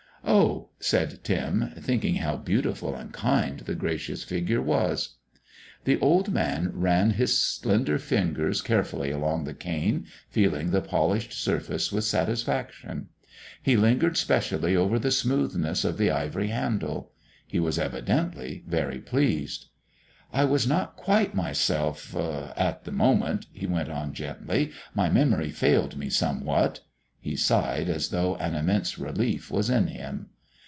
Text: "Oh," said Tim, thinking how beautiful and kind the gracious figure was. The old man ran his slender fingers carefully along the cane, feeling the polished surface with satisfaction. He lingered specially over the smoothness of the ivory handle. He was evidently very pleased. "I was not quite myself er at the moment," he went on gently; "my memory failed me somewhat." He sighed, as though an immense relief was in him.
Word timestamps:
"Oh," 0.23 0.69
said 0.79 1.23
Tim, 1.23 1.71
thinking 1.79 2.15
how 2.15 2.37
beautiful 2.37 2.95
and 2.95 3.11
kind 3.11 3.59
the 3.61 3.73
gracious 3.75 4.23
figure 4.23 4.61
was. 4.61 5.15
The 5.83 5.99
old 5.99 6.31
man 6.31 6.71
ran 6.73 7.11
his 7.11 7.37
slender 7.39 7.97
fingers 7.97 8.61
carefully 8.61 9.09
along 9.09 9.43
the 9.43 9.53
cane, 9.55 10.05
feeling 10.29 10.69
the 10.71 10.79
polished 10.81 11.33
surface 11.33 11.91
with 11.91 12.03
satisfaction. 12.03 13.07
He 13.63 13.75
lingered 13.75 14.15
specially 14.15 14.75
over 14.75 14.99
the 14.99 15.11
smoothness 15.11 15.83
of 15.83 15.97
the 15.97 16.11
ivory 16.11 16.47
handle. 16.47 17.11
He 17.47 17.59
was 17.59 17.79
evidently 17.79 18.63
very 18.67 18.99
pleased. 18.99 19.67
"I 20.31 20.45
was 20.45 20.67
not 20.67 20.95
quite 20.97 21.33
myself 21.35 22.15
er 22.15 22.53
at 22.55 22.83
the 22.83 22.91
moment," 22.91 23.47
he 23.51 23.65
went 23.65 23.89
on 23.89 24.13
gently; 24.13 24.71
"my 24.93 25.09
memory 25.09 25.49
failed 25.49 25.97
me 25.97 26.09
somewhat." 26.11 26.81
He 27.23 27.35
sighed, 27.35 27.87
as 27.87 28.09
though 28.09 28.35
an 28.37 28.55
immense 28.55 28.97
relief 28.97 29.51
was 29.51 29.69
in 29.69 29.85
him. 29.85 30.29